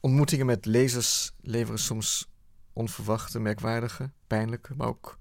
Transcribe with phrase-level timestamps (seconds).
[0.00, 2.30] Ontmoetingen met lezers leveren soms
[2.72, 5.18] onverwachte, merkwaardige, pijnlijke, maar ook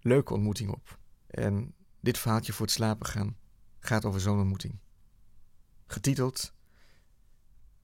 [0.00, 0.98] leuke ontmoetingen op.
[1.26, 3.36] En dit verhaaltje voor het slapen gaan
[3.78, 4.78] gaat over zo'n ontmoeting.
[5.86, 6.54] Getiteld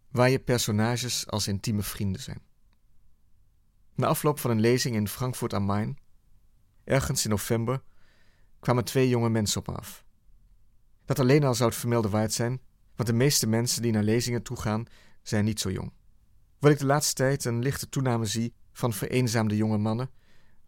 [0.09, 2.43] Waar je personages als intieme vrienden zijn.
[3.95, 5.99] Na afloop van een lezing in Frankfurt am Main,
[6.85, 7.83] ergens in november,
[8.61, 10.05] kwamen twee jonge mensen op me af.
[11.05, 12.61] Dat alleen al zou het vermelde waard zijn,
[12.97, 14.87] want de meeste mensen die naar lezingen toe gaan,
[15.29, 15.93] zijn niet zo jong.
[16.59, 20.11] Wat ik de laatste tijd een lichte toename zie van vereenzaamde jonge mannen,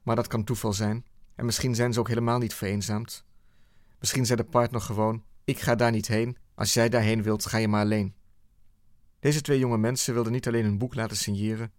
[0.03, 3.25] maar dat kan toeval zijn, en misschien zijn ze ook helemaal niet vereenzaamd.
[3.99, 7.57] Misschien zei de partner gewoon: Ik ga daar niet heen, als jij daarheen wilt, ga
[7.57, 8.15] je maar alleen.
[9.19, 11.73] Deze twee jonge mensen wilden niet alleen een boek laten signeren,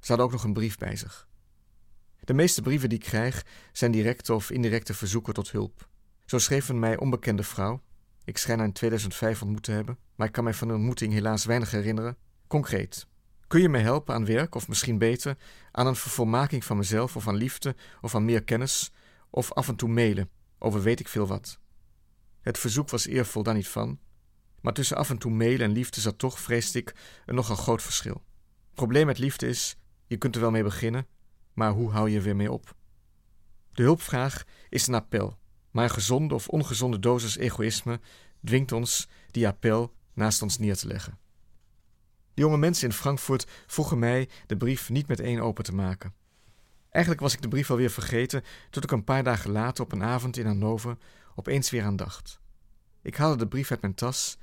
[0.00, 1.28] ze hadden ook nog een brief bij zich.
[2.20, 5.88] De meeste brieven die ik krijg zijn directe of indirecte verzoeken tot hulp.
[6.24, 7.82] Zo schreef een mij onbekende vrouw,
[8.28, 11.12] ik schijn haar in 2005 ontmoet te hebben, maar ik kan mij van de ontmoeting
[11.12, 13.06] helaas weinig herinneren, concreet.
[13.46, 15.36] Kun je me helpen aan werk, of misschien beter,
[15.72, 18.92] aan een vervolmaking van mezelf, of aan liefde, of aan meer kennis,
[19.30, 21.58] of af en toe mailen, over weet ik veel wat.
[22.40, 23.98] Het verzoek was eervol daar niet van,
[24.60, 26.94] maar tussen af en toe mailen en liefde zat toch, vreesde ik,
[27.26, 28.24] een nogal groot verschil.
[28.74, 31.06] Probleem met liefde is, je kunt er wel mee beginnen,
[31.52, 32.74] maar hoe hou je er weer mee op?
[33.72, 35.38] De hulpvraag is een appel,
[35.78, 38.00] maar gezonde of ongezonde dosis egoïsme
[38.44, 41.18] dwingt ons die appel naast ons neer te leggen.
[42.34, 46.14] De jonge mensen in Frankfurt vroegen mij de brief niet meteen open te maken.
[46.90, 50.02] Eigenlijk was ik de brief alweer vergeten tot ik een paar dagen later op een
[50.02, 50.96] avond in Hannover
[51.34, 52.40] opeens weer aan dacht.
[53.02, 54.38] Ik haalde de brief uit mijn tas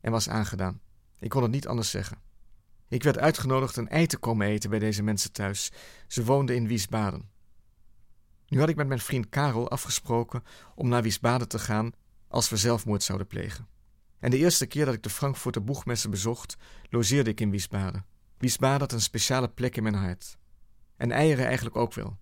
[0.00, 0.80] en was aangedaan.
[1.18, 2.18] Ik kon het niet anders zeggen.
[2.88, 5.72] Ik werd uitgenodigd een ei te komen eten bij deze mensen thuis.
[6.06, 7.30] Ze woonden in Wiesbaden.
[8.54, 10.42] Nu had ik met mijn vriend Karel afgesproken
[10.74, 11.92] om naar Wiesbaden te gaan
[12.28, 13.68] als we zelfmoord zouden plegen.
[14.18, 16.56] En de eerste keer dat ik de Frankfurter Boegmessen bezocht,
[16.90, 18.06] logeerde ik in Wiesbaden.
[18.38, 20.38] Wiesbaden had een speciale plek in mijn hart.
[20.96, 22.18] En eieren eigenlijk ook wel.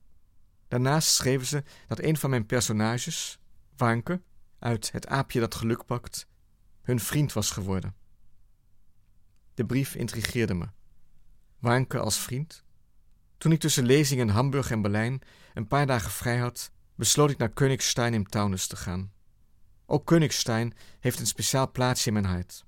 [0.69, 3.39] Daarnaast schreven ze dat een van mijn personages,
[3.77, 4.23] Warnke,
[4.59, 6.27] uit Het aapje dat geluk pakt,
[6.83, 7.95] hun vriend was geworden.
[9.55, 10.67] De brief intrigeerde me.
[11.59, 12.65] Warnke als vriend?
[13.43, 15.21] Toen ik tussen lezingen in Hamburg en Berlijn
[15.55, 19.13] een paar dagen vrij had, besloot ik naar Königstein im Taunus te gaan.
[19.87, 22.65] Ook Königstein heeft een speciaal plaatsje in mijn hart.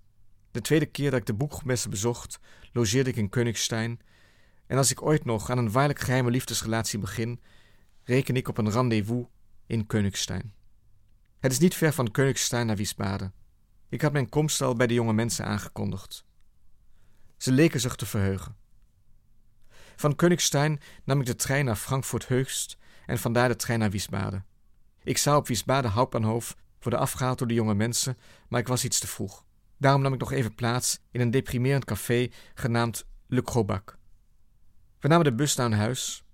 [0.50, 2.38] De tweede keer dat ik de boekmessen bezocht,
[2.72, 4.00] logeerde ik in Königstein.
[4.66, 7.40] En als ik ooit nog aan een waarlijk geheime liefdesrelatie begin,
[8.04, 9.26] reken ik op een rendezvous
[9.66, 10.54] in Königstein.
[11.40, 13.32] Het is niet ver van Königstein naar Wiesbaden.
[13.88, 16.24] Ik had mijn komst al bij de jonge mensen aangekondigd.
[17.36, 18.63] Ze leken zich te verheugen.
[19.96, 24.46] Van Königstein nam ik de trein naar Frankfurt Heugst en vandaar de trein naar Wiesbaden.
[25.02, 28.18] Ik zou op Wiesbaden Hauptbahnhof worden afgehaald door de jonge mensen,
[28.48, 29.44] maar ik was iets te vroeg.
[29.78, 33.98] Daarom nam ik nog even plaats in een deprimerend café genaamd Le Crobak.
[34.98, 36.24] We namen de bus naar een huis,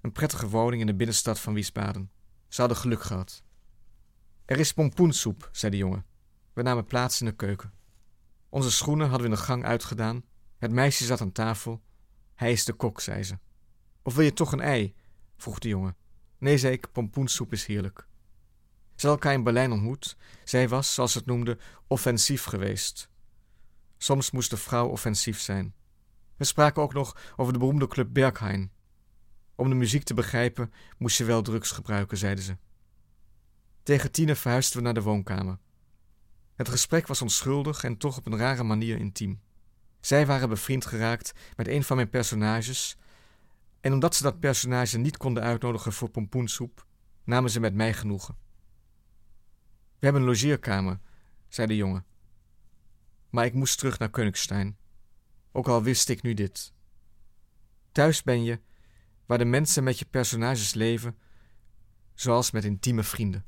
[0.00, 2.10] een prettige woning in de binnenstad van Wiesbaden.
[2.48, 3.42] Ze hadden geluk gehad.
[4.44, 6.06] Er is pompoensoep, zei de jongen.
[6.52, 7.72] We namen plaats in de keuken.
[8.48, 10.24] Onze schoenen hadden we in de gang uitgedaan.
[10.58, 11.82] Het meisje zat aan tafel.
[12.42, 13.38] Hij is de kok, zei ze.
[14.02, 14.94] Of wil je toch een ei?
[15.36, 15.96] vroeg de jongen.
[16.38, 18.06] Nee, zei ik, pompoensoep is heerlijk.
[18.94, 20.16] Ze hadden elkaar in Berlijn ontmoet.
[20.44, 23.08] Zij was, zoals ze het noemde, offensief geweest.
[23.98, 25.74] Soms moest de vrouw offensief zijn.
[26.36, 28.72] We spraken ook nog over de beroemde club Berghain.
[29.54, 32.56] Om de muziek te begrijpen moest je wel drugs gebruiken, zeiden ze.
[33.82, 35.58] Tegen tienen verhuisden we naar de woonkamer.
[36.54, 39.40] Het gesprek was onschuldig en toch op een rare manier intiem.
[40.02, 42.96] Zij waren bevriend geraakt met een van mijn personages,
[43.80, 46.86] en omdat ze dat personage niet konden uitnodigen voor pompoensoep,
[47.24, 48.36] namen ze met mij genoegen.
[49.98, 50.98] We hebben een logeerkamer,
[51.48, 52.04] zei de jongen.
[53.30, 54.76] Maar ik moest terug naar Königstein,
[55.52, 56.72] ook al wist ik nu dit.
[57.92, 58.60] Thuis ben je,
[59.26, 61.18] waar de mensen met je personages leven,
[62.14, 63.44] zoals met intieme vrienden.